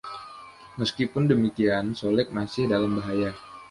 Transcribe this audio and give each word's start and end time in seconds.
Meskipun 0.81 1.23
demikian, 1.31 1.85
Solek 1.99 2.27
masih 2.37 2.63
dalam 2.73 2.91
bahaya. 2.97 3.31